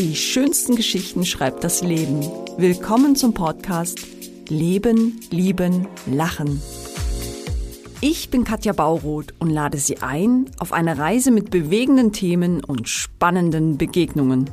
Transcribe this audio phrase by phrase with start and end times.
[0.00, 2.22] Die schönsten Geschichten schreibt das Leben.
[2.56, 4.00] Willkommen zum Podcast
[4.48, 6.62] Leben, Lieben, Lachen.
[8.00, 12.88] Ich bin Katja Bauroth und lade Sie ein auf eine Reise mit bewegenden Themen und
[12.88, 14.48] spannenden Begegnungen.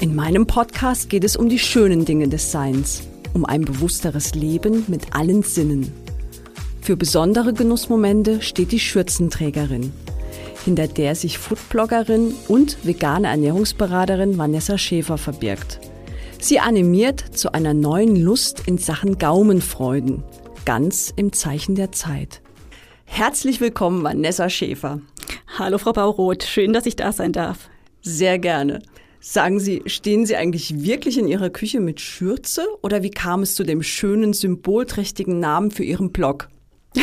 [0.00, 3.02] In meinem Podcast geht es um die schönen Dinge des Seins,
[3.32, 5.92] um ein bewussteres Leben mit allen Sinnen.
[6.80, 9.92] Für besondere Genussmomente steht die Schürzenträgerin,
[10.68, 15.80] hinter der sich Foodbloggerin und vegane Ernährungsberaterin Vanessa Schäfer verbirgt.
[16.40, 20.24] Sie animiert zu einer neuen Lust in Sachen Gaumenfreuden,
[20.66, 22.42] ganz im Zeichen der Zeit.
[23.06, 25.00] Herzlich willkommen, Vanessa Schäfer.
[25.58, 26.42] Hallo, Frau Bauroth.
[26.42, 27.70] Schön, dass ich da sein darf.
[28.02, 28.82] Sehr gerne.
[29.20, 33.54] Sagen Sie, stehen Sie eigentlich wirklich in Ihrer Küche mit Schürze oder wie kam es
[33.54, 36.50] zu dem schönen, symbolträchtigen Namen für Ihren Blog?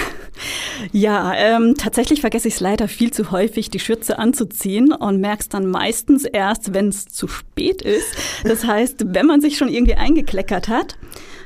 [0.92, 5.50] Ja, ähm, tatsächlich vergesse ich es leider viel zu häufig, die Schürze anzuziehen und merk's
[5.50, 8.16] dann meistens erst, wenn es zu spät ist.
[8.44, 10.98] Das heißt, wenn man sich schon irgendwie eingekleckert hat.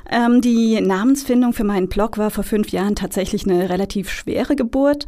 [0.10, 5.06] Ähm, die Namensfindung für meinen Blog war vor fünf Jahren tatsächlich eine relativ schwere Geburt.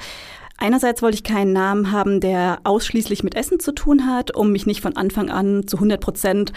[0.62, 4.68] Einerseits wollte ich keinen Namen haben, der ausschließlich mit Essen zu tun hat, um mich
[4.68, 6.54] nicht von Anfang an zu 100 Prozent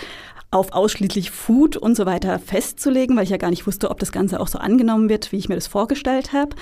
[0.51, 4.13] auf ausschließlich Food und so weiter festzulegen, weil ich ja gar nicht wusste, ob das
[4.13, 6.55] Ganze auch so angenommen wird, wie ich mir das vorgestellt habe.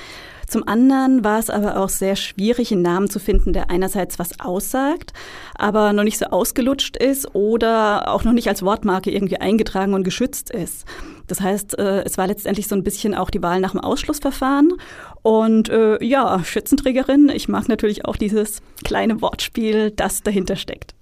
[0.47, 4.39] Zum anderen war es aber auch sehr schwierig, einen Namen zu finden, der einerseits was
[4.39, 5.13] aussagt,
[5.57, 10.05] aber noch nicht so ausgelutscht ist oder auch noch nicht als Wortmarke irgendwie eingetragen und
[10.05, 10.87] geschützt ist.
[11.33, 14.75] Das heißt, äh, es war letztendlich so ein bisschen auch die Wahl nach dem Ausschlussverfahren.
[15.23, 20.95] Und äh, ja, Schützenträgerin, ich mag natürlich auch dieses kleine Wortspiel, das dahinter steckt.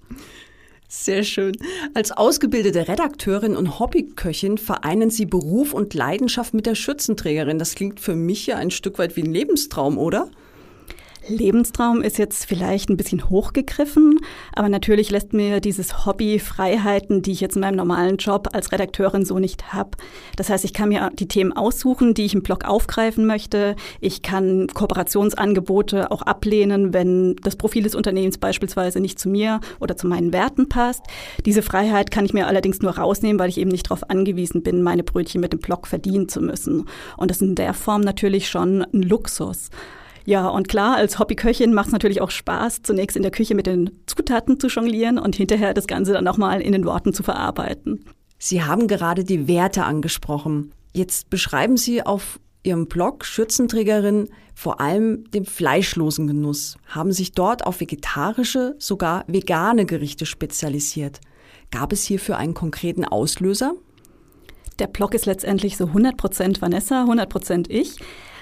[0.87, 1.51] Sehr schön.
[1.95, 7.59] Als ausgebildete Redakteurin und Hobbyköchin vereinen Sie Beruf und Leidenschaft mit der Schützenträgerin.
[7.59, 10.31] Das klingt für mich ja ein Stück weit wie ein Lebenstraum, oder?
[11.31, 14.19] Lebenstraum ist jetzt vielleicht ein bisschen hochgegriffen,
[14.53, 18.71] aber natürlich lässt mir dieses Hobby Freiheiten, die ich jetzt in meinem normalen Job als
[18.71, 19.91] Redakteurin so nicht habe.
[20.35, 23.75] Das heißt, ich kann mir die Themen aussuchen, die ich im Blog aufgreifen möchte.
[23.99, 29.97] Ich kann Kooperationsangebote auch ablehnen, wenn das Profil des Unternehmens beispielsweise nicht zu mir oder
[29.97, 31.03] zu meinen Werten passt.
[31.45, 34.83] Diese Freiheit kann ich mir allerdings nur rausnehmen, weil ich eben nicht darauf angewiesen bin,
[34.83, 36.85] meine Brötchen mit dem Blog verdienen zu müssen.
[37.17, 39.69] Und das ist in der Form natürlich schon ein Luxus.
[40.25, 43.67] Ja, und klar, als Hobbyköchin macht es natürlich auch Spaß, zunächst in der Küche mit
[43.67, 48.05] den Zutaten zu jonglieren und hinterher das Ganze dann nochmal in den Worten zu verarbeiten.
[48.37, 50.73] Sie haben gerade die Werte angesprochen.
[50.93, 57.65] Jetzt beschreiben Sie auf Ihrem Blog Schützenträgerin vor allem den fleischlosen Genuss, haben sich dort
[57.65, 61.19] auf vegetarische, sogar vegane Gerichte spezialisiert.
[61.71, 63.73] Gab es hierfür einen konkreten Auslöser?
[64.77, 67.95] Der Blog ist letztendlich so 100% Vanessa, 100% ich.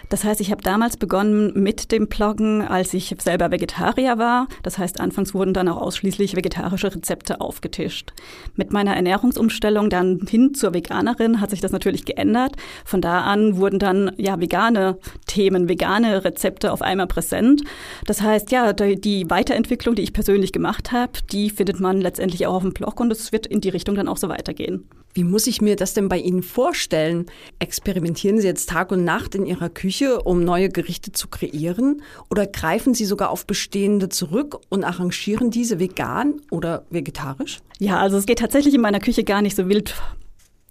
[0.09, 4.47] Das heißt, ich habe damals begonnen mit dem Bloggen, als ich selber Vegetarier war.
[4.63, 8.13] Das heißt, anfangs wurden dann auch ausschließlich vegetarische Rezepte aufgetischt.
[8.55, 12.55] Mit meiner Ernährungsumstellung dann hin zur Veganerin hat sich das natürlich geändert.
[12.85, 14.97] Von da an wurden dann ja vegane
[15.27, 17.61] Themen, vegane Rezepte auf einmal präsent.
[18.05, 22.55] Das heißt, ja, die Weiterentwicklung, die ich persönlich gemacht habe, die findet man letztendlich auch
[22.55, 24.89] auf dem Blog und es wird in die Richtung dann auch so weitergehen.
[25.13, 27.25] Wie muss ich mir das denn bei Ihnen vorstellen?
[27.57, 32.03] Experimentieren Sie jetzt Tag und Nacht in Ihrer Küche, um neue Gerichte zu kreieren?
[32.29, 37.59] Oder greifen Sie sogar auf bestehende zurück und arrangieren diese vegan oder vegetarisch?
[37.79, 39.95] Ja, also es geht tatsächlich in meiner Küche gar nicht so wild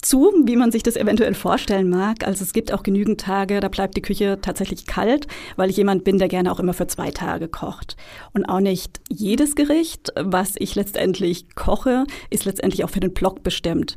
[0.03, 2.27] zu, wie man sich das eventuell vorstellen mag.
[2.27, 5.27] Also es gibt auch genügend Tage, da bleibt die Küche tatsächlich kalt,
[5.57, 7.97] weil ich jemand bin, der gerne auch immer für zwei Tage kocht.
[8.33, 13.43] Und auch nicht jedes Gericht, was ich letztendlich koche, ist letztendlich auch für den Blog
[13.43, 13.97] bestimmt.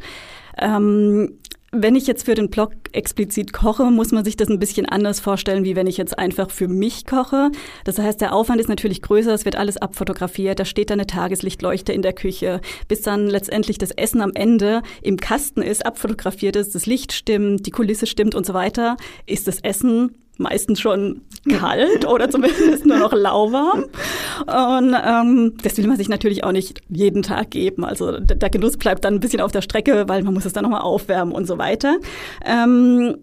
[0.58, 1.38] Ähm,
[1.72, 5.22] wenn ich jetzt für den Blog explizit koche, muss man sich das ein bisschen anders
[5.22, 7.50] vorstellen, wie wenn ich jetzt einfach für mich koche.
[7.86, 11.08] Das heißt, der Aufwand ist natürlich größer, es wird alles abfotografiert, da steht dann eine
[11.08, 12.59] Tageslichtleuchte in der Küche,
[12.90, 17.66] bis dann letztendlich das Essen am Ende im Kasten ist, abfotografiert ist, das Licht stimmt,
[17.66, 22.97] die Kulisse stimmt und so weiter, ist das Essen meistens schon kalt oder zumindest nur
[22.97, 23.86] noch lauwarm.
[24.42, 27.85] Und ähm, das will man sich natürlich auch nicht jeden Tag geben.
[27.85, 30.64] Also der Genuss bleibt dann ein bisschen auf der Strecke, weil man muss es dann
[30.64, 31.97] nochmal aufwärmen und so weiter.
[32.46, 33.16] Ähm,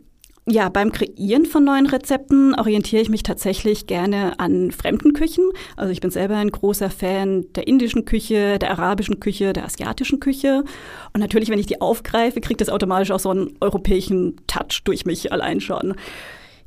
[0.50, 5.44] ja, beim Kreieren von neuen Rezepten orientiere ich mich tatsächlich gerne an fremden Küchen.
[5.76, 10.20] Also ich bin selber ein großer Fan der indischen Küche, der arabischen Küche, der asiatischen
[10.20, 10.64] Küche.
[11.12, 15.04] Und natürlich, wenn ich die aufgreife, kriegt das automatisch auch so einen europäischen Touch durch
[15.04, 15.94] mich allein schon.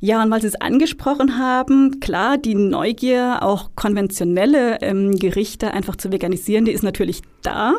[0.04, 5.94] Ja, und weil Sie es angesprochen haben, klar, die Neugier, auch konventionelle ähm, Gerichte einfach
[5.94, 7.74] zu veganisieren, die ist natürlich da.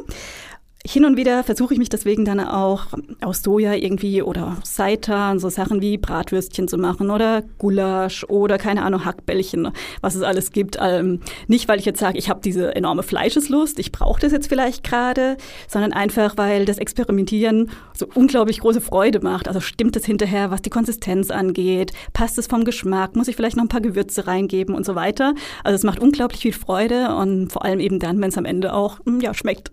[0.85, 2.87] Hin und wieder versuche ich mich deswegen dann auch
[3.21, 8.83] aus Soja irgendwie oder Seitan, so Sachen wie Bratwürstchen zu machen oder Gulasch oder keine
[8.83, 9.71] Ahnung, Hackbällchen,
[10.01, 10.77] was es alles gibt.
[10.81, 14.47] Ähm, nicht, weil ich jetzt sage, ich habe diese enorme Fleischeslust, ich brauche das jetzt
[14.47, 15.37] vielleicht gerade,
[15.69, 19.47] sondern einfach, weil das Experimentieren so unglaublich große Freude macht.
[19.47, 23.55] Also stimmt es hinterher, was die Konsistenz angeht, passt es vom Geschmack, muss ich vielleicht
[23.55, 25.33] noch ein paar Gewürze reingeben und so weiter.
[25.63, 28.73] Also es macht unglaublich viel Freude und vor allem eben dann, wenn es am Ende
[28.73, 29.71] auch hm, ja, schmeckt.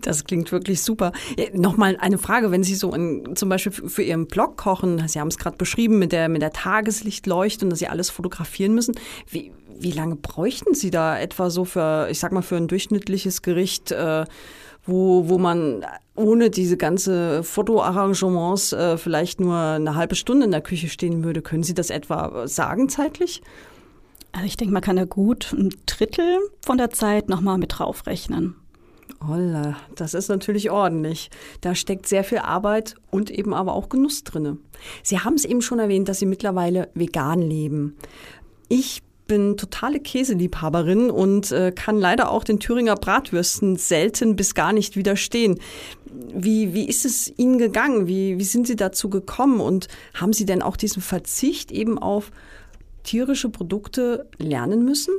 [0.00, 1.12] Das klingt wirklich super.
[1.52, 5.28] Nochmal eine Frage, wenn Sie so in, zum Beispiel für Ihren Blog kochen, Sie haben
[5.28, 8.94] es gerade beschrieben mit der, mit der Tageslichtleuchte und dass Sie alles fotografieren müssen.
[9.28, 13.42] Wie, wie lange bräuchten Sie da etwa so für, ich sag mal, für ein durchschnittliches
[13.42, 14.24] Gericht, äh,
[14.84, 20.62] wo, wo man ohne diese ganze Fotoarrangements äh, vielleicht nur eine halbe Stunde in der
[20.62, 21.42] Küche stehen würde?
[21.42, 23.42] Können Sie das etwa sagen zeitlich?
[24.32, 28.56] Also ich denke, man kann da gut ein Drittel von der Zeit nochmal mit draufrechnen.
[29.26, 31.30] Holla, das ist natürlich ordentlich.
[31.60, 34.58] Da steckt sehr viel Arbeit und eben aber auch Genuss drinne.
[35.02, 37.96] Sie haben es eben schon erwähnt, dass Sie mittlerweile vegan leben.
[38.68, 44.72] Ich bin totale Käseliebhaberin und äh, kann leider auch den Thüringer Bratwürsten selten bis gar
[44.72, 45.60] nicht widerstehen.
[46.34, 48.06] Wie, wie ist es Ihnen gegangen?
[48.06, 49.60] Wie, wie sind Sie dazu gekommen?
[49.60, 52.30] Und haben Sie denn auch diesen Verzicht eben auf
[53.02, 55.14] tierische Produkte lernen müssen?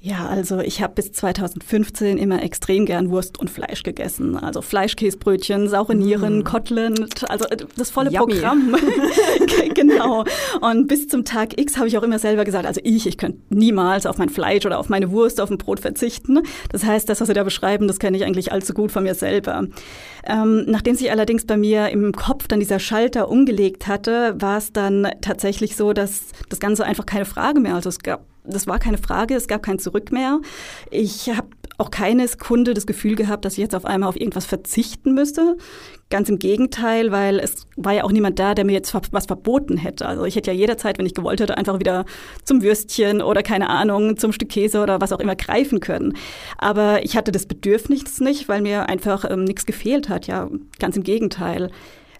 [0.00, 4.36] Ja, also ich habe bis 2015 immer extrem gern Wurst und Fleisch gegessen.
[4.36, 6.44] Also Fleischkäsebrötchen, saure Nieren, mm.
[6.44, 8.34] Kotelett, also äh, das volle Yummy.
[8.34, 8.76] Programm.
[9.74, 10.24] genau.
[10.60, 13.40] Und bis zum Tag X habe ich auch immer selber gesagt, also ich, ich könnte
[13.50, 16.42] niemals auf mein Fleisch oder auf meine Wurst, auf ein Brot verzichten.
[16.70, 19.16] Das heißt, das, was Sie da beschreiben, das kenne ich eigentlich allzu gut von mir
[19.16, 19.66] selber.
[20.24, 24.72] Ähm, nachdem sich allerdings bei mir im Kopf dann dieser Schalter umgelegt hatte, war es
[24.72, 27.74] dann tatsächlich so, dass das Ganze einfach keine Frage mehr.
[27.74, 30.40] Also es gab das war keine Frage, es gab kein Zurück mehr.
[30.90, 31.48] Ich habe
[31.78, 35.56] auch keine Sekunde das Gefühl gehabt, dass ich jetzt auf einmal auf irgendwas verzichten müsste.
[36.10, 39.76] Ganz im Gegenteil, weil es war ja auch niemand da, der mir jetzt was verboten
[39.76, 40.06] hätte.
[40.06, 42.04] Also ich hätte ja jederzeit, wenn ich gewollt hätte, einfach wieder
[42.44, 46.14] zum Würstchen oder keine Ahnung, zum Stück Käse oder was auch immer greifen können.
[46.56, 50.26] Aber ich hatte das Bedürfnis nicht, weil mir einfach ähm, nichts gefehlt hat.
[50.26, 50.48] Ja,
[50.80, 51.70] ganz im Gegenteil.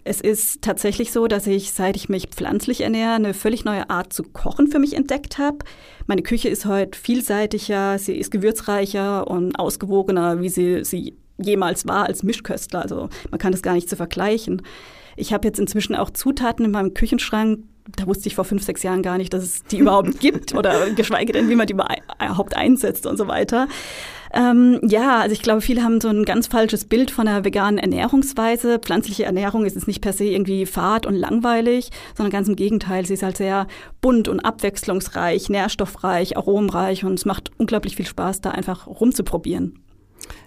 [0.08, 4.10] Es ist tatsächlich so, dass ich, seit ich mich pflanzlich ernähre, eine völlig neue Art
[4.10, 5.58] zu kochen für mich entdeckt habe.
[6.06, 12.06] Meine Küche ist heute vielseitiger, sie ist gewürzreicher und ausgewogener, wie sie, sie jemals war
[12.06, 12.80] als Mischköstler.
[12.80, 14.62] Also man kann das gar nicht zu vergleichen.
[15.16, 17.64] Ich habe jetzt inzwischen auch Zutaten in meinem Küchenschrank,
[17.96, 20.88] da wusste ich vor fünf, sechs Jahren gar nicht, dass es die überhaupt gibt oder
[20.90, 23.68] geschweige denn, wie man die überhaupt einsetzt und so weiter.
[24.32, 27.78] Ähm, ja, also ich glaube, viele haben so ein ganz falsches Bild von einer veganen
[27.78, 28.78] Ernährungsweise.
[28.78, 33.06] Pflanzliche Ernährung ist es nicht per se irgendwie fad und langweilig, sondern ganz im Gegenteil.
[33.06, 33.66] Sie ist halt sehr
[34.00, 39.80] bunt und abwechslungsreich, nährstoffreich, aromenreich und es macht unglaublich viel Spaß, da einfach rumzuprobieren.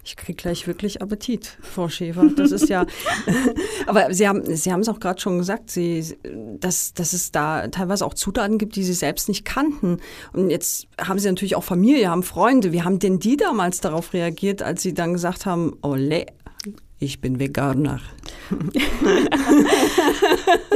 [0.03, 2.29] Ich kriege gleich wirklich Appetit, Frau Schäfer.
[2.35, 2.85] Das ist ja.
[3.87, 6.17] aber Sie haben, Sie haben es auch gerade schon gesagt, Sie,
[6.59, 9.97] dass, dass es da teilweise auch Zutaten gibt, die Sie selbst nicht kannten.
[10.33, 12.71] Und jetzt haben Sie natürlich auch Familie, haben Freunde.
[12.71, 16.25] Wie haben denn die damals darauf reagiert, als Sie dann gesagt haben, ole,
[17.03, 17.99] ich bin Veganer?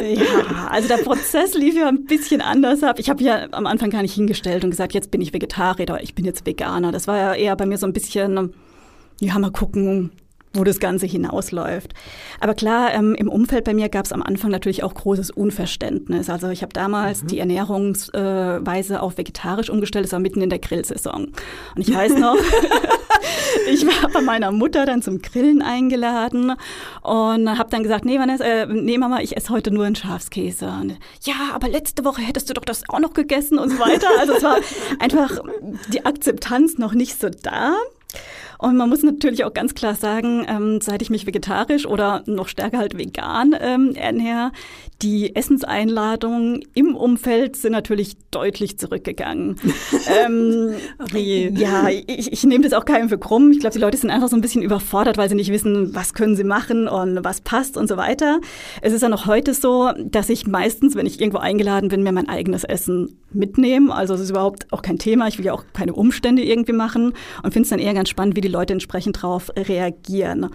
[0.02, 2.98] ja, also der Prozess lief ja ein bisschen anders ab.
[2.98, 6.02] Ich habe ja am Anfang gar nicht hingestellt und gesagt, jetzt bin ich Vegetarier oder
[6.02, 6.92] ich bin jetzt Veganer.
[6.92, 8.56] Das war ja eher bei mir so ein bisschen
[9.20, 10.12] ja, mal gucken,
[10.56, 11.94] wo das Ganze hinausläuft.
[12.40, 16.30] Aber klar, ähm, im Umfeld bei mir gab es am Anfang natürlich auch großes Unverständnis.
[16.30, 17.28] Also ich habe damals mhm.
[17.28, 21.26] die Ernährungsweise äh, auf vegetarisch umgestellt, das war mitten in der Grillsaison.
[21.76, 22.38] Und ich weiß noch,
[23.72, 26.54] ich war bei meiner Mutter dann zum Grillen eingeladen
[27.02, 30.68] und habe dann gesagt, nee, Vanessa, äh, nee Mama, ich esse heute nur einen Schafskäse.
[30.68, 34.08] Und, ja, aber letzte Woche hättest du doch das auch noch gegessen und so weiter.
[34.20, 34.60] Also es war
[35.00, 35.40] einfach
[35.92, 37.76] die Akzeptanz noch nicht so da.
[38.58, 42.48] Und man muss natürlich auch ganz klar sagen, ähm, seit ich mich vegetarisch oder noch
[42.48, 44.52] stärker halt vegan ähm, ernähre,
[45.02, 49.58] die Essenseinladungen im Umfeld sind natürlich deutlich zurückgegangen.
[50.26, 50.74] ähm,
[51.14, 53.52] ja, ich, ich nehme das auch keinem für krumm.
[53.52, 56.14] Ich glaube, die Leute sind einfach so ein bisschen überfordert, weil sie nicht wissen, was
[56.14, 58.40] können sie machen und was passt und so weiter.
[58.82, 62.12] Es ist ja noch heute so, dass ich meistens, wenn ich irgendwo eingeladen bin, mir
[62.12, 63.94] mein eigenes Essen mitnehme.
[63.94, 65.28] Also es ist überhaupt auch kein Thema.
[65.28, 68.36] Ich will ja auch keine Umstände irgendwie machen und finde es dann eher ganz spannend,
[68.36, 70.50] wie die Leute entsprechend darauf reagieren.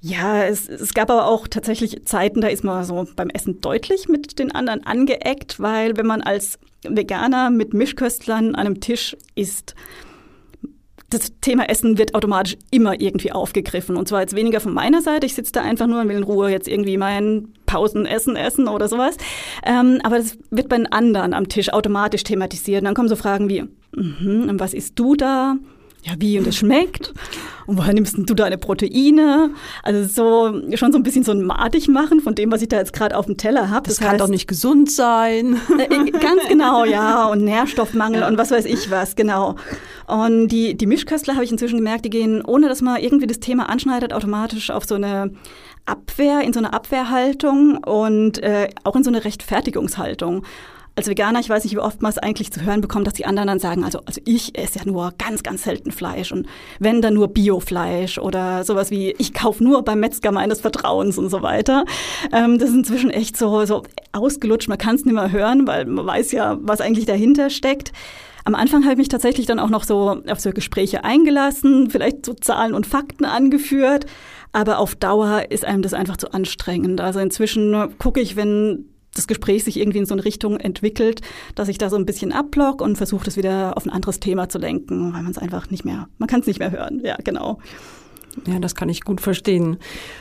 [0.00, 4.08] Ja, es, es gab aber auch tatsächlich Zeiten, da ist man so beim Essen deutlich
[4.08, 9.74] mit den anderen angeeckt, weil wenn man als Veganer mit Mischköstlern an einem Tisch isst,
[11.10, 13.96] das Thema Essen wird automatisch immer irgendwie aufgegriffen.
[13.96, 15.24] Und zwar jetzt weniger von meiner Seite.
[15.24, 18.88] Ich sitze da einfach nur und will in Ruhe jetzt irgendwie mein Pausenessen essen oder
[18.88, 19.16] sowas.
[19.64, 22.82] Ähm, aber das wird bei den anderen am Tisch automatisch thematisiert.
[22.82, 25.56] Und dann kommen so Fragen wie, mm -hmm, was isst du da?
[26.04, 27.12] Ja, wie und es schmeckt
[27.68, 29.50] und woher nimmst du deine Proteine?
[29.82, 32.78] Also so schon so ein bisschen so ein madig machen von dem, was ich da
[32.78, 33.86] jetzt gerade auf dem Teller habe.
[33.86, 35.60] Das, das, kann heißt, doch nicht gesund sein.
[35.78, 38.28] Äh, äh, ganz genau, ja und Nährstoffmangel ja.
[38.28, 39.56] und was weiß ich was, genau.
[40.06, 43.40] Und die die Mischköstler habe ich inzwischen gemerkt, die gehen ohne dass man irgendwie das
[43.40, 45.32] Thema anschneidet automatisch auf so eine
[45.84, 50.44] Abwehr, in so eine Abwehrhaltung und äh, auch in so eine Rechtfertigungshaltung
[50.98, 53.24] als Veganer, ich weiß nicht, wie oft man es eigentlich zu hören bekommt, dass die
[53.24, 56.46] anderen dann sagen, also, also ich esse ja nur ganz, ganz selten Fleisch und
[56.80, 61.30] wenn dann nur Biofleisch oder sowas wie, ich kaufe nur beim Metzger meines Vertrauens und
[61.30, 61.84] so weiter.
[62.32, 65.84] Ähm, das ist inzwischen echt so, so ausgelutscht, man kann es nicht mehr hören, weil
[65.84, 67.92] man weiß ja, was eigentlich dahinter steckt.
[68.44, 72.26] Am Anfang habe ich mich tatsächlich dann auch noch so auf so Gespräche eingelassen, vielleicht
[72.26, 74.06] so Zahlen und Fakten angeführt,
[74.52, 77.00] aber auf Dauer ist einem das einfach zu anstrengend.
[77.00, 81.22] Also inzwischen gucke ich, wenn das Gespräch sich irgendwie in so eine Richtung entwickelt,
[81.54, 84.48] dass ich da so ein bisschen abblock und versuche, das wieder auf ein anderes Thema
[84.48, 87.00] zu lenken, weil man es einfach nicht mehr, man kann es nicht mehr hören.
[87.04, 87.58] Ja, genau.
[88.46, 89.78] Ja, das kann ich gut verstehen.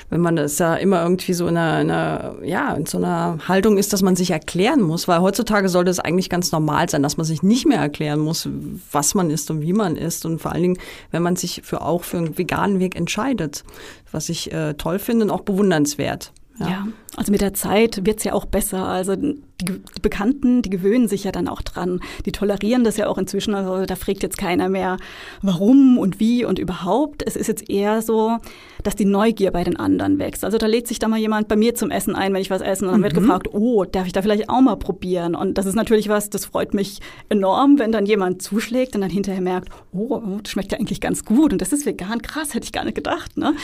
[0.10, 3.38] Wenn man das ja immer irgendwie so in einer, in einer, ja, in so einer
[3.48, 7.04] Haltung ist, dass man sich erklären muss, weil heutzutage sollte es eigentlich ganz normal sein,
[7.04, 8.50] dass man sich nicht mehr erklären muss,
[8.92, 10.78] was man isst und wie man isst und vor allen Dingen,
[11.12, 13.64] wenn man sich für auch für einen veganen Weg entscheidet,
[14.12, 16.32] was ich äh, toll finde und auch bewundernswert.
[16.60, 16.70] Ja.
[16.70, 16.88] ja.
[17.16, 18.86] also mit der Zeit wird's ja auch besser.
[18.86, 19.16] Also
[19.62, 22.00] die, die, Bekannten, die gewöhnen sich ja dann auch dran.
[22.26, 23.56] Die tolerieren das ja auch inzwischen.
[23.56, 24.98] Also da fragt jetzt keiner mehr,
[25.42, 27.24] warum und wie und überhaupt.
[27.26, 28.38] Es ist jetzt eher so,
[28.84, 30.46] dass die Neugier bei den anderen wächst.
[30.46, 32.62] Also da lädt sich da mal jemand bei mir zum Essen ein, wenn ich was
[32.62, 33.06] esse und dann mhm.
[33.06, 35.36] wird gefragt, oh, darf ich da vielleicht auch mal probieren?
[35.36, 37.00] Und das ist natürlich was, das freut mich
[37.30, 41.26] enorm, wenn dann jemand zuschlägt und dann hinterher merkt, oh, das schmeckt ja eigentlich ganz
[41.26, 43.38] gut und das ist vegan, krass, hätte ich gar nicht gedacht.
[43.38, 43.56] Ne?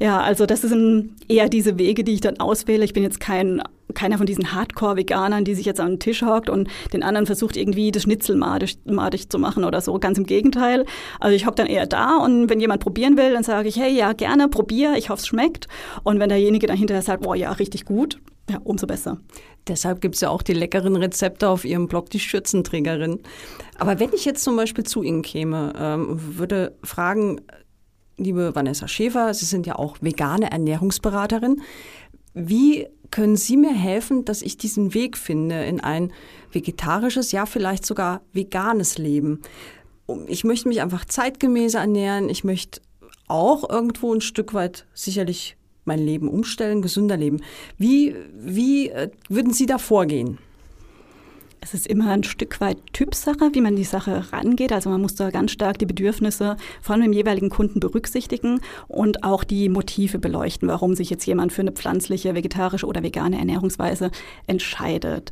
[0.00, 2.84] Ja, also das sind eher diese Wege, die ich dann auswähle.
[2.84, 3.62] Ich bin jetzt kein
[3.94, 7.56] keiner von diesen Hardcore-Veganern, die sich jetzt an den Tisch hockt und den anderen versucht,
[7.56, 9.98] irgendwie das Schnitzel madig, zu machen oder so.
[9.98, 10.84] Ganz im Gegenteil.
[11.20, 13.92] Also ich hocke dann eher da und wenn jemand probieren will, dann sage ich, hey,
[13.92, 15.68] ja, gerne, probier, ich hoffe, es schmeckt.
[16.02, 18.18] Und wenn derjenige dann hinterher sagt, boah, ja, richtig gut,
[18.50, 19.18] ja, umso besser.
[19.68, 23.20] Deshalb gibt es ja auch die leckeren Rezepte auf Ihrem Blog, die Schürzenträgerin.
[23.78, 27.40] Aber wenn ich jetzt zum Beispiel zu Ihnen käme, ähm, würde fragen,
[28.16, 31.62] liebe Vanessa Schäfer, Sie sind ja auch vegane Ernährungsberaterin.
[32.34, 36.12] Wie können Sie mir helfen, dass ich diesen Weg finde in ein
[36.50, 39.42] vegetarisches, ja vielleicht sogar veganes Leben?
[40.26, 42.28] Ich möchte mich einfach zeitgemäßer ernähren.
[42.28, 42.80] Ich möchte
[43.28, 47.42] auch irgendwo ein Stück weit sicherlich mein Leben umstellen, gesünder leben.
[47.76, 50.38] Wie, wie äh, würden Sie da vorgehen?
[51.64, 54.72] Es ist immer ein Stück weit Typsache, wie man die Sache rangeht.
[54.72, 59.44] Also man muss da ganz stark die Bedürfnisse von dem jeweiligen Kunden berücksichtigen und auch
[59.44, 64.10] die Motive beleuchten, warum sich jetzt jemand für eine pflanzliche, vegetarische oder vegane Ernährungsweise
[64.48, 65.30] entscheidet.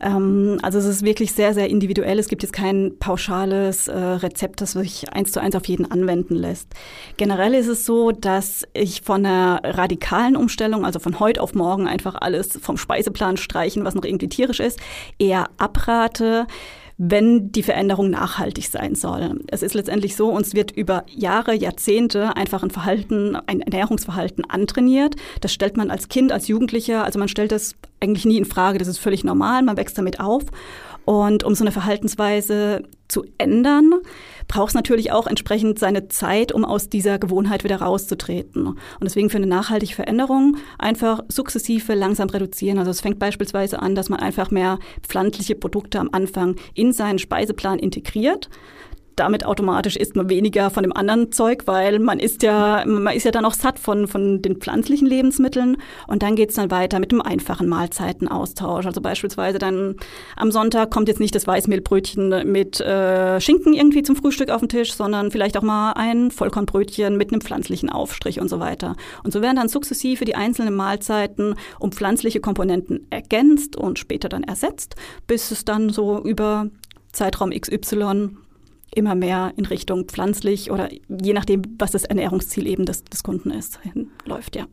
[0.00, 2.18] Ähm, also es ist wirklich sehr, sehr individuell.
[2.18, 6.34] Es gibt jetzt kein pauschales äh, Rezept, das sich eins zu eins auf jeden anwenden
[6.34, 6.68] lässt.
[7.16, 11.86] Generell ist es so, dass ich von einer radikalen Umstellung, also von heute auf morgen
[11.86, 14.78] einfach alles vom Speiseplan streichen, was noch irgendwie tierisch ist,
[15.18, 16.46] eher abrate
[17.02, 19.40] wenn die Veränderung nachhaltig sein soll.
[19.46, 25.16] Es ist letztendlich so, uns wird über Jahre, Jahrzehnte einfach ein Verhalten, ein Ernährungsverhalten antrainiert.
[25.40, 28.78] Das stellt man als Kind, als Jugendlicher, also man stellt das eigentlich nie in Frage.
[28.78, 30.42] Das ist völlig normal, man wächst damit auf.
[31.06, 33.94] Und um so eine Verhaltensweise zu ändern,
[34.50, 38.66] braucht es natürlich auch entsprechend seine Zeit, um aus dieser Gewohnheit wieder rauszutreten.
[38.66, 42.80] Und deswegen für eine nachhaltige Veränderung einfach sukzessive langsam reduzieren.
[42.80, 47.20] Also es fängt beispielsweise an, dass man einfach mehr pflanzliche Produkte am Anfang in seinen
[47.20, 48.50] Speiseplan integriert
[49.20, 53.24] damit automatisch isst man weniger von dem anderen Zeug, weil man ist ja, man ist
[53.24, 55.76] ja dann auch satt von, von den pflanzlichen Lebensmitteln.
[56.06, 58.86] Und dann geht's dann weiter mit dem einfachen Mahlzeitenaustausch.
[58.86, 59.96] Also beispielsweise dann
[60.36, 64.70] am Sonntag kommt jetzt nicht das Weißmehlbrötchen mit äh, Schinken irgendwie zum Frühstück auf den
[64.70, 68.96] Tisch, sondern vielleicht auch mal ein Vollkornbrötchen mit einem pflanzlichen Aufstrich und so weiter.
[69.22, 74.44] Und so werden dann sukzessive die einzelnen Mahlzeiten um pflanzliche Komponenten ergänzt und später dann
[74.44, 74.94] ersetzt,
[75.26, 76.68] bis es dann so über
[77.12, 78.30] Zeitraum XY
[78.94, 83.50] immer mehr in Richtung pflanzlich oder je nachdem, was das Ernährungsziel eben des, des Kunden
[83.50, 83.78] ist,
[84.24, 84.66] läuft, ja.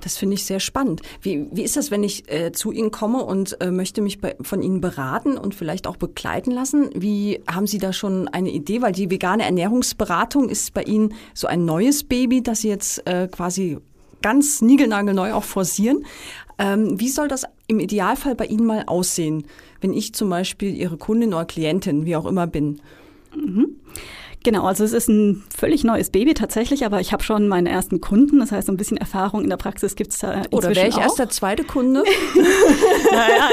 [0.00, 1.00] Das finde ich sehr spannend.
[1.22, 4.36] Wie, wie ist das, wenn ich äh, zu Ihnen komme und äh, möchte mich bei,
[4.42, 6.90] von Ihnen beraten und vielleicht auch begleiten lassen?
[6.94, 8.82] Wie haben Sie da schon eine Idee?
[8.82, 13.28] Weil die vegane Ernährungsberatung ist bei Ihnen so ein neues Baby, das Sie jetzt äh,
[13.28, 13.78] quasi
[14.20, 16.04] ganz niegelnagelneu auch forcieren.
[16.58, 19.46] Ähm, wie soll das im Idealfall bei Ihnen mal aussehen,
[19.80, 22.80] wenn ich zum Beispiel Ihre Kundin oder Klientin, wie auch immer bin?
[23.34, 23.76] Mhm.
[24.44, 28.02] Genau, also es ist ein völlig neues Baby tatsächlich, aber ich habe schon meinen ersten
[28.02, 28.40] Kunden.
[28.40, 30.86] Das heißt, so ein bisschen Erfahrung in der Praxis gibt es da inzwischen Oder wäre
[30.86, 31.00] ich auch.
[31.00, 32.04] erst der zweite Kunde?
[33.10, 33.48] naja,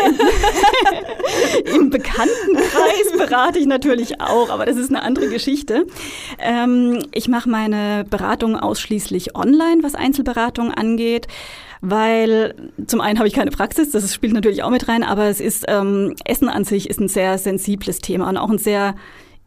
[1.63, 5.87] im, im Bekanntenkreis berate ich natürlich auch, aber das ist eine andere Geschichte.
[6.39, 11.27] Ähm, ich mache meine Beratung ausschließlich online, was Einzelberatung angeht
[11.83, 12.53] weil
[12.85, 15.65] zum einen habe ich keine Praxis, das spielt natürlich auch mit rein, aber es ist
[15.67, 18.93] ähm, Essen an sich ist ein sehr sensibles Thema und auch ein sehr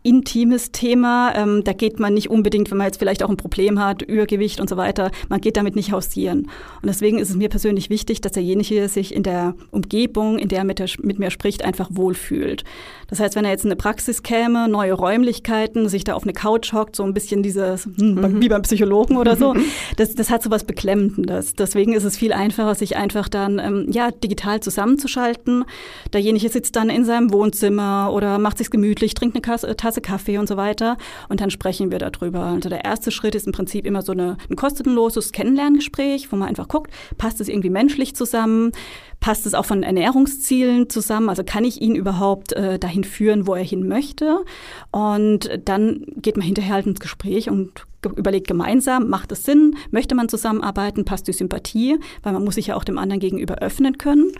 [0.04, 1.32] intimes Thema.
[1.34, 4.60] Ähm, da geht man nicht unbedingt, wenn man jetzt vielleicht auch ein Problem hat, Übergewicht
[4.60, 6.50] und so weiter, man geht damit nicht hausieren.
[6.82, 10.58] Und deswegen ist es mir persönlich wichtig, dass derjenige sich in der Umgebung, in der
[10.58, 12.64] er mit, der, mit mir spricht, einfach wohlfühlt.
[13.08, 16.34] Das heißt, wenn er jetzt in eine Praxis käme, neue Räumlichkeiten, sich da auf eine
[16.34, 18.40] Couch hockt, so ein bisschen dieses, hm, mhm.
[18.42, 19.54] wie beim Psychologen oder so,
[19.96, 21.54] das, das hat so was Beklemmendes.
[21.54, 25.64] Deswegen ist es viel einfacher, sich einfach dann ähm, ja, digital zusammenzuschalten.
[26.12, 30.38] Derjenige sitzt dann in seinem Wohnzimmer oder macht sich gemütlich, trinkt eine Tasse Tasse Kaffee
[30.38, 30.96] und so weiter.
[31.28, 32.40] Und dann sprechen wir darüber.
[32.40, 36.48] Also der erste Schritt ist im Prinzip immer so eine, ein kostenloses Kennenlerngespräch, wo man
[36.48, 38.72] einfach guckt, passt es irgendwie menschlich zusammen?
[39.20, 41.28] Passt es auch von Ernährungszielen zusammen?
[41.28, 44.44] Also kann ich ihn überhaupt äh, dahin führen, wo er hin möchte?
[44.90, 47.86] Und dann geht man hinterher halt ins Gespräch und
[48.16, 49.76] überlegt gemeinsam, macht es Sinn?
[49.90, 51.04] Möchte man zusammenarbeiten?
[51.04, 51.98] Passt die Sympathie?
[52.22, 54.32] Weil man muss sich ja auch dem anderen gegenüber öffnen können.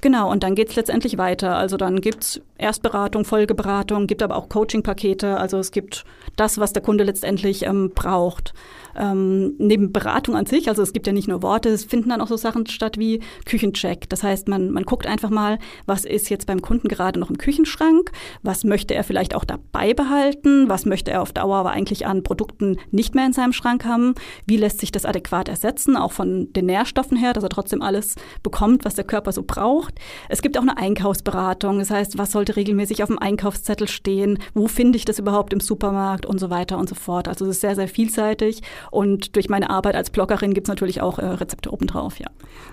[0.00, 1.56] Genau, und dann geht es letztendlich weiter.
[1.56, 5.36] Also dann gibt es Erstberatung, Folgeberatung, gibt aber auch Coaching-Pakete.
[5.36, 6.04] Also es gibt
[6.36, 8.54] das, was der Kunde letztendlich ähm, braucht
[8.96, 12.20] ähm, neben Beratung an sich, also es gibt ja nicht nur Worte, es finden dann
[12.20, 14.08] auch so Sachen statt wie Küchencheck.
[14.08, 17.38] Das heißt, man, man guckt einfach mal, was ist jetzt beim Kunden gerade noch im
[17.38, 18.10] Küchenschrank,
[18.42, 22.22] was möchte er vielleicht auch dabei behalten, was möchte er auf Dauer aber eigentlich an
[22.22, 24.14] Produkten nicht mehr in seinem Schrank haben,
[24.46, 28.16] wie lässt sich das adäquat ersetzen, auch von den Nährstoffen her, dass er trotzdem alles
[28.42, 29.89] bekommt, was der Körper so braucht.
[30.28, 34.68] Es gibt auch eine Einkaufsberatung, das heißt, was sollte regelmäßig auf dem Einkaufszettel stehen, wo
[34.68, 37.28] finde ich das überhaupt im Supermarkt und so weiter und so fort.
[37.28, 41.00] Also es ist sehr, sehr vielseitig und durch meine Arbeit als Bloggerin gibt es natürlich
[41.00, 42.26] auch äh, Rezepte obendrauf, ja.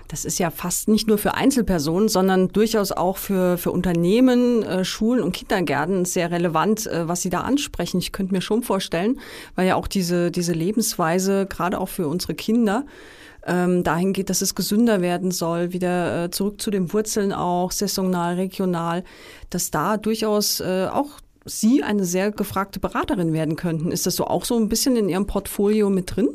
[0.08, 4.84] Das ist ja fast nicht nur für Einzelpersonen, sondern durchaus auch für, für Unternehmen, äh,
[4.84, 7.98] Schulen und Kindergärten sehr relevant, äh, was Sie da ansprechen.
[7.98, 9.20] Ich könnte mir schon vorstellen,
[9.54, 12.84] weil ja auch diese, diese Lebensweise, gerade auch für unsere Kinder,
[13.48, 17.72] ähm, dahin geht, dass es gesünder werden soll, wieder äh, zurück zu den Wurzeln auch,
[17.72, 19.04] saisonal, regional,
[19.50, 23.90] dass da durchaus äh, auch Sie eine sehr gefragte Beraterin werden könnten.
[23.90, 26.28] Ist das so auch so ein bisschen in Ihrem Portfolio mit drin?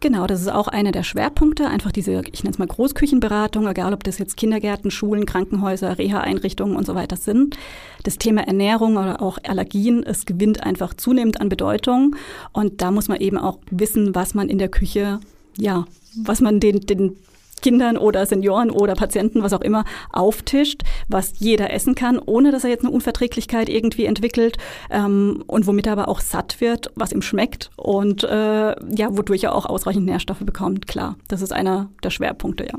[0.00, 3.92] Genau, das ist auch einer der Schwerpunkte, einfach diese, ich nenne es mal Großküchenberatung, egal
[3.92, 7.56] ob das jetzt Kindergärten, Schulen, Krankenhäuser, Reha-Einrichtungen und so weiter sind.
[8.04, 12.14] Das Thema Ernährung oder auch Allergien, es gewinnt einfach zunehmend an Bedeutung
[12.52, 15.18] und da muss man eben auch wissen, was man in der Küche,
[15.58, 15.84] ja,
[16.24, 17.16] was man den, den
[17.60, 22.64] Kindern oder Senioren oder Patienten, was auch immer, auftischt, was jeder essen kann, ohne dass
[22.64, 24.58] er jetzt eine Unverträglichkeit irgendwie entwickelt
[24.90, 29.44] ähm, und womit er aber auch satt wird, was ihm schmeckt und äh, ja, wodurch
[29.44, 30.86] er auch ausreichend Nährstoffe bekommt.
[30.86, 32.78] Klar, das ist einer der Schwerpunkte, ja.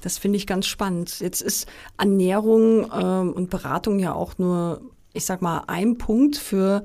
[0.00, 1.18] Das finde ich ganz spannend.
[1.18, 4.80] Jetzt ist Ernährung ähm, und Beratung ja auch nur,
[5.12, 6.84] ich sag mal, ein Punkt für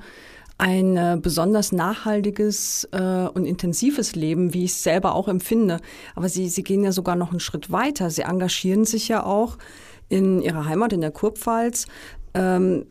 [0.63, 5.81] ein äh, besonders nachhaltiges äh, und intensives Leben, wie ich es selber auch empfinde.
[6.15, 8.09] Aber Sie, Sie gehen ja sogar noch einen Schritt weiter.
[8.09, 9.57] Sie engagieren sich ja auch
[10.07, 11.87] in Ihrer Heimat, in der Kurpfalz,
[12.33, 12.85] ähm,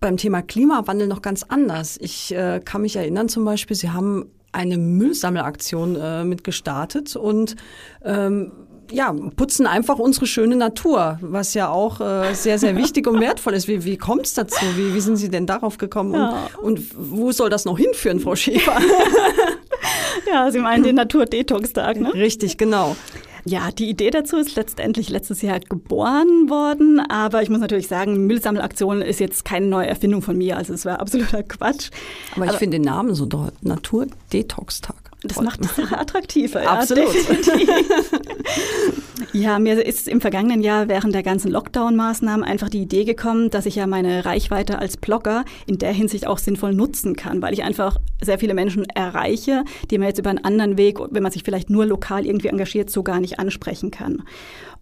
[0.00, 1.96] beim Thema Klimawandel noch ganz anders.
[1.98, 7.56] Ich äh, kann mich erinnern zum Beispiel, Sie haben eine Müllsammelaktion äh, mit gestartet und
[8.04, 8.52] ähm,
[8.92, 13.54] ja, putzen einfach unsere schöne Natur, was ja auch äh, sehr, sehr wichtig und wertvoll
[13.54, 13.68] ist.
[13.68, 14.64] Wie, wie kommt es dazu?
[14.76, 16.14] Wie, wie sind Sie denn darauf gekommen?
[16.14, 16.48] Ja.
[16.60, 18.78] Und, und wo soll das noch hinführen, Frau Schäfer?
[20.30, 22.14] ja, Sie meinen den Natur-Detox-Tag, ne?
[22.14, 22.96] Richtig, genau.
[23.44, 28.26] Ja, die Idee dazu ist letztendlich letztes Jahr geboren worden, aber ich muss natürlich sagen,
[28.26, 31.90] Müllsammelaktion ist jetzt keine neue Erfindung von mir, also es war absoluter Quatsch.
[32.36, 35.01] Aber, aber ich finde den Namen so toll, Natur-Detox-Tag.
[35.24, 36.62] Das macht es attraktiver.
[36.62, 37.14] Ja, Absolut.
[39.32, 43.66] ja, mir ist im vergangenen Jahr während der ganzen Lockdown-Maßnahmen einfach die Idee gekommen, dass
[43.66, 47.62] ich ja meine Reichweite als Blogger in der Hinsicht auch sinnvoll nutzen kann, weil ich
[47.62, 51.44] einfach sehr viele Menschen erreiche, die man jetzt über einen anderen Weg, wenn man sich
[51.44, 54.22] vielleicht nur lokal irgendwie engagiert, so gar nicht ansprechen kann.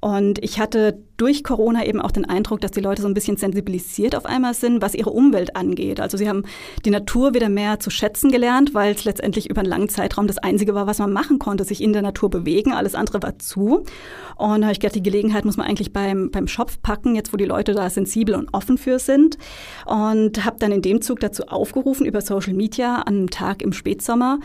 [0.01, 3.37] Und ich hatte durch Corona eben auch den Eindruck, dass die Leute so ein bisschen
[3.37, 6.01] sensibilisiert auf einmal sind, was ihre Umwelt angeht.
[6.01, 6.45] Also sie haben
[6.87, 10.39] die Natur wieder mehr zu schätzen gelernt, weil es letztendlich über einen langen Zeitraum das
[10.39, 12.73] Einzige war, was man machen konnte, sich in der Natur bewegen.
[12.73, 13.85] Alles andere war zu.
[14.37, 17.35] Und da habe ich gedacht, die Gelegenheit muss man eigentlich beim, beim Schopf packen, jetzt
[17.35, 19.37] wo die Leute da sensibel und offen für sind.
[19.85, 23.75] Und habe dann in dem Zug dazu aufgerufen, über Social Media an einem Tag im
[23.75, 24.39] Spätsommer,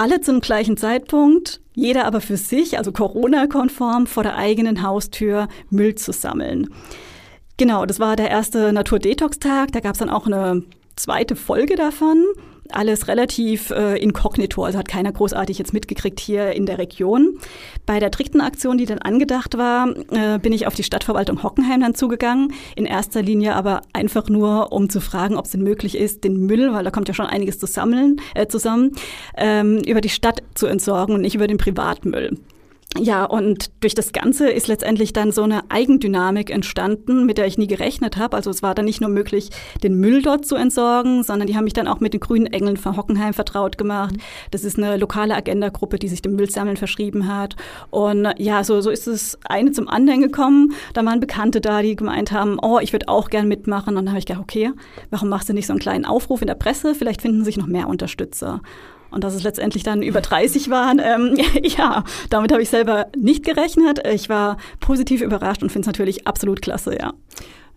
[0.00, 5.94] alle zum gleichen Zeitpunkt, jeder aber für sich, also Corona-konform, vor der eigenen Haustür Müll
[5.94, 6.72] zu sammeln.
[7.58, 9.72] Genau, das war der erste Natur-Detox-Tag.
[9.72, 10.62] Da gab es dann auch eine
[10.96, 12.24] zweite Folge davon.
[12.74, 17.38] Alles relativ äh, inkognito, also hat keiner großartig jetzt mitgekriegt hier in der Region.
[17.86, 21.80] Bei der dritten Aktion, die dann angedacht war, äh, bin ich auf die Stadtverwaltung Hockenheim
[21.80, 22.52] dann zugegangen.
[22.76, 26.46] In erster Linie aber einfach nur, um zu fragen, ob es denn möglich ist, den
[26.46, 28.92] Müll, weil da kommt ja schon einiges zu sammeln, äh, zusammen,
[29.36, 32.36] ähm, über die Stadt zu entsorgen und nicht über den Privatmüll.
[32.98, 37.56] Ja, und durch das Ganze ist letztendlich dann so eine Eigendynamik entstanden, mit der ich
[37.56, 38.36] nie gerechnet habe.
[38.36, 39.50] Also es war dann nicht nur möglich,
[39.84, 42.76] den Müll dort zu entsorgen, sondern die haben mich dann auch mit den grünen Engeln
[42.76, 44.16] von Hockenheim vertraut gemacht.
[44.50, 47.54] Das ist eine lokale Agenda-Gruppe, die sich dem Müllsammeln verschrieben hat.
[47.90, 50.74] Und ja, so, so ist es eine zum anderen gekommen.
[50.92, 53.96] Da waren Bekannte da, die gemeint haben, oh, ich würde auch gern mitmachen.
[53.96, 54.72] Und dann habe ich gedacht, okay,
[55.10, 56.96] warum machst du nicht so einen kleinen Aufruf in der Presse?
[56.96, 58.60] Vielleicht finden sich noch mehr Unterstützer.
[59.10, 63.44] Und dass es letztendlich dann über 30 waren, ähm, ja, damit habe ich selber nicht
[63.44, 64.06] gerechnet.
[64.06, 67.12] Ich war positiv überrascht und finde es natürlich absolut klasse, ja.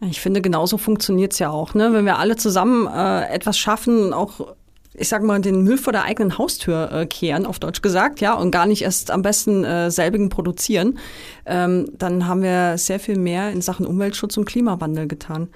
[0.09, 1.75] Ich finde, genauso funktioniert es ja auch.
[1.75, 1.93] Ne?
[1.93, 4.53] Wenn wir alle zusammen äh, etwas schaffen, auch
[4.95, 8.33] ich sag mal, den Müll vor der eigenen Haustür äh, kehren, auf Deutsch gesagt, ja,
[8.33, 10.99] und gar nicht erst am besten äh, selbigen produzieren,
[11.45, 15.49] ähm, dann haben wir sehr viel mehr in Sachen Umweltschutz und Klimawandel getan.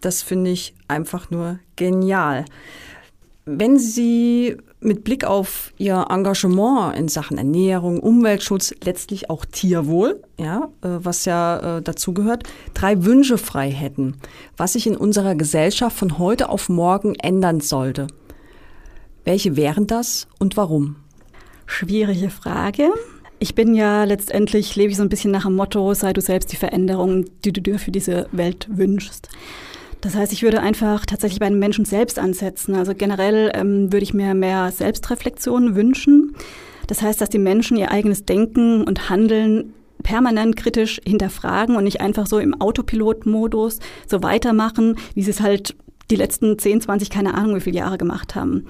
[0.00, 2.44] Das finde ich einfach nur genial.
[3.46, 10.68] Wenn Sie mit Blick auf Ihr Engagement in Sachen Ernährung, Umweltschutz, letztlich auch Tierwohl, ja,
[10.82, 14.16] äh, was ja äh, dazugehört, drei Wünsche frei hätten,
[14.56, 18.06] was sich in unserer Gesellschaft von heute auf morgen ändern sollte.
[19.24, 20.96] Welche wären das und warum?
[21.66, 22.90] Schwierige Frage.
[23.40, 26.50] Ich bin ja letztendlich, lebe ich so ein bisschen nach dem Motto, sei du selbst
[26.50, 29.28] die Veränderung, die du dir für diese Welt wünschst.
[30.00, 32.74] Das heißt, ich würde einfach tatsächlich bei den Menschen selbst ansetzen.
[32.74, 36.36] Also generell ähm, würde ich mir mehr Selbstreflexion wünschen.
[36.86, 42.00] Das heißt, dass die Menschen ihr eigenes Denken und Handeln permanent kritisch hinterfragen und nicht
[42.00, 45.76] einfach so im Autopilot-Modus so weitermachen, wie sie es halt
[46.10, 48.66] die letzten 10, 20, keine Ahnung wie viele Jahre gemacht haben.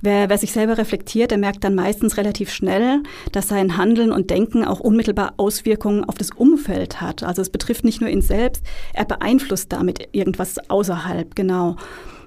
[0.00, 4.30] Wer, wer sich selber reflektiert, der merkt dann meistens relativ schnell, dass sein Handeln und
[4.30, 7.22] Denken auch unmittelbar Auswirkungen auf das Umfeld hat.
[7.22, 8.62] Also es betrifft nicht nur ihn selbst,
[8.94, 11.76] er beeinflusst damit irgendwas außerhalb, genau.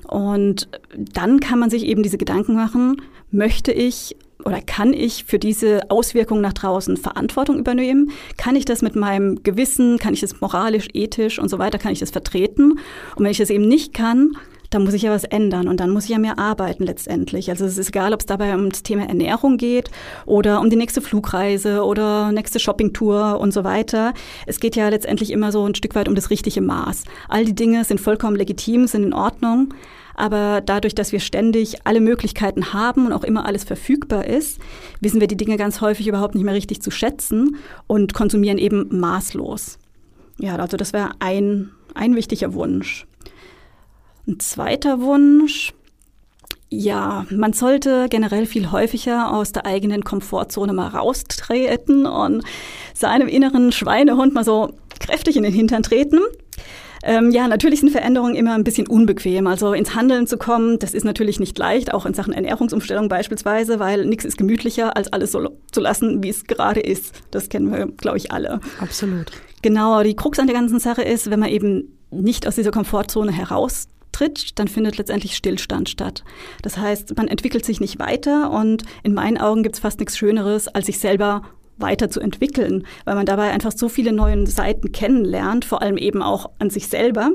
[0.07, 5.39] Und dann kann man sich eben diese Gedanken machen, möchte ich oder kann ich für
[5.39, 8.11] diese Auswirkungen nach draußen Verantwortung übernehmen?
[8.37, 11.91] Kann ich das mit meinem Gewissen, kann ich das moralisch, ethisch und so weiter, kann
[11.91, 12.79] ich das vertreten?
[13.15, 14.31] Und wenn ich das eben nicht kann,
[14.71, 17.49] da muss ich ja was ändern und dann muss ich ja mehr arbeiten letztendlich.
[17.49, 19.91] Also es ist egal, ob es dabei um das Thema Ernährung geht
[20.25, 24.13] oder um die nächste Flugreise oder nächste Shoppingtour und so weiter.
[24.45, 27.03] Es geht ja letztendlich immer so ein Stück weit um das richtige Maß.
[27.27, 29.73] All die Dinge sind vollkommen legitim, sind in Ordnung.
[30.15, 34.59] Aber dadurch, dass wir ständig alle Möglichkeiten haben und auch immer alles verfügbar ist,
[35.01, 37.57] wissen wir die Dinge ganz häufig überhaupt nicht mehr richtig zu schätzen
[37.87, 39.79] und konsumieren eben maßlos.
[40.39, 43.05] Ja, also das wäre ein, ein wichtiger Wunsch.
[44.31, 45.73] Ein zweiter Wunsch,
[46.69, 52.41] ja, man sollte generell viel häufiger aus der eigenen Komfortzone mal raustreten und
[52.93, 54.69] seinem inneren Schweinehund mal so
[55.01, 56.19] kräftig in den Hintern treten.
[57.03, 59.47] Ähm, ja, natürlich sind Veränderungen immer ein bisschen unbequem.
[59.47, 63.79] Also ins Handeln zu kommen, das ist natürlich nicht leicht, auch in Sachen Ernährungsumstellung beispielsweise,
[63.79, 67.15] weil nichts ist gemütlicher, als alles so zu lassen, wie es gerade ist.
[67.31, 68.61] Das kennen wir, glaube ich, alle.
[68.79, 69.25] Absolut.
[69.61, 73.31] Genau, die Krux an der ganzen Sache ist, wenn man eben nicht aus dieser Komfortzone
[73.31, 76.23] heraus tritt, dann findet letztendlich Stillstand statt.
[76.61, 80.17] Das heißt, man entwickelt sich nicht weiter und in meinen Augen gibt es fast nichts
[80.17, 81.43] Schöneres, als sich selber
[81.77, 86.69] weiterzuentwickeln, weil man dabei einfach so viele neue Seiten kennenlernt, vor allem eben auch an
[86.69, 87.31] sich selber.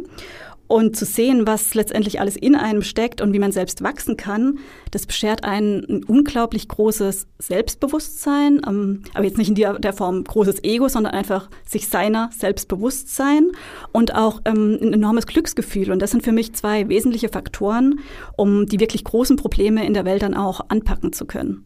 [0.68, 4.58] Und zu sehen, was letztendlich alles in einem steckt und wie man selbst wachsen kann,
[4.90, 10.24] das beschert einen ein unglaublich großes Selbstbewusstsein, ähm, aber jetzt nicht in der, der, Form
[10.24, 13.52] großes Ego, sondern einfach sich seiner Selbstbewusstsein
[13.92, 15.90] und auch ähm, ein enormes Glücksgefühl.
[15.90, 18.00] Und das sind für mich zwei wesentliche Faktoren,
[18.36, 21.64] um die wirklich großen Probleme in der Welt dann auch anpacken zu können.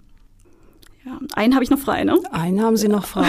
[1.11, 2.18] Ja, einen habe ich noch frei, ne?
[2.31, 3.27] Einen haben Sie noch frei.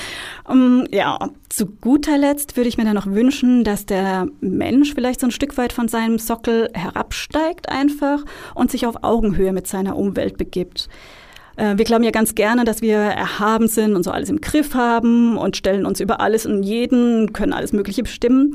[0.44, 1.18] um, ja,
[1.48, 5.30] zu guter Letzt würde ich mir dann noch wünschen, dass der Mensch vielleicht so ein
[5.30, 8.22] Stück weit von seinem Sockel herabsteigt einfach
[8.54, 10.90] und sich auf Augenhöhe mit seiner Umwelt begibt.
[11.56, 14.74] Äh, wir glauben ja ganz gerne, dass wir erhaben sind und so alles im Griff
[14.74, 18.54] haben und stellen uns über alles und jeden, können alles Mögliche bestimmen.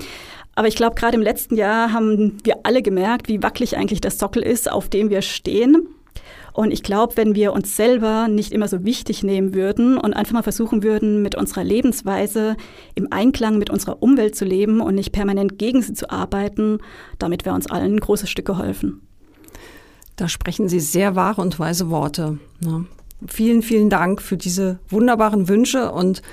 [0.53, 4.11] Aber ich glaube, gerade im letzten Jahr haben wir alle gemerkt, wie wackelig eigentlich der
[4.11, 5.87] Sockel ist, auf dem wir stehen.
[6.57, 10.33] Und ich glaube, wenn wir uns selber nicht immer so wichtig nehmen würden und einfach
[10.33, 12.57] mal versuchen würden, mit unserer Lebensweise
[12.95, 16.79] im Einklang mit unserer Umwelt zu leben und nicht permanent gegen sie zu arbeiten,
[17.19, 19.03] damit wäre uns allen ein großes Stück geholfen.
[20.15, 22.39] Da sprechen Sie sehr wahre und weise Worte.
[22.65, 22.85] Ja.
[23.27, 26.23] Vielen, vielen Dank für diese wunderbaren Wünsche und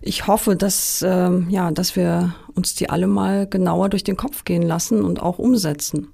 [0.00, 4.46] ich hoffe, dass, äh, ja, dass wir uns die alle mal genauer durch den Kopf
[4.46, 6.08] gehen lassen und auch umsetzen.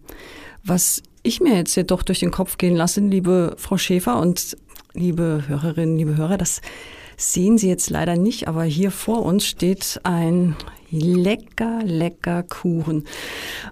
[0.64, 4.56] Was ich mir jetzt hier doch durch den Kopf gehen lasse, liebe Frau Schäfer und
[4.92, 6.60] liebe Hörerinnen, liebe Hörer, das
[7.16, 10.54] sehen Sie jetzt leider nicht, aber hier vor uns steht ein
[10.90, 13.06] lecker, lecker Kuchen.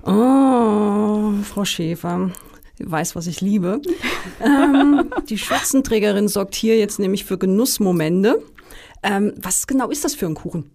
[0.05, 2.31] Oh, Frau Schäfer,
[2.79, 3.83] weiß, was ich liebe.
[4.41, 8.43] ähm, die Schürzenträgerin sorgt hier jetzt nämlich für Genussmomente.
[9.03, 10.71] Ähm, was genau ist das für ein Kuchen?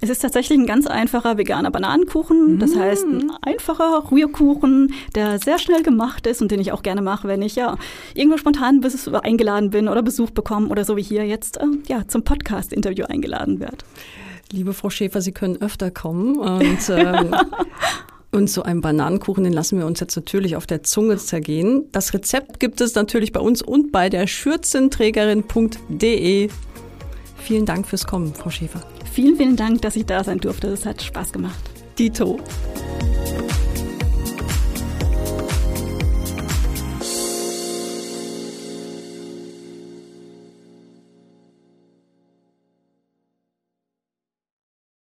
[0.00, 2.58] Es ist tatsächlich ein ganz einfacher veganer Bananenkuchen.
[2.58, 2.78] Das mm.
[2.78, 7.28] heißt, ein einfacher Rührkuchen, der sehr schnell gemacht ist und den ich auch gerne mache,
[7.28, 7.76] wenn ich ja
[8.14, 8.84] irgendwo spontan
[9.22, 13.60] eingeladen bin oder Besuch bekomme oder so wie hier jetzt äh, ja, zum Podcast-Interview eingeladen
[13.60, 13.78] werde.
[14.50, 17.34] Liebe Frau Schäfer, Sie können öfter kommen und ähm,
[18.34, 21.84] Und so einen Bananenkuchen, den lassen wir uns jetzt natürlich auf der Zunge zergehen.
[21.92, 26.48] Das Rezept gibt es natürlich bei uns und bei der schürzenträgerin.de.
[27.36, 28.80] Vielen Dank fürs Kommen, Frau Schäfer.
[29.12, 30.68] Vielen, vielen Dank, dass ich da sein durfte.
[30.68, 31.60] Es hat Spaß gemacht.
[31.98, 32.40] Dito.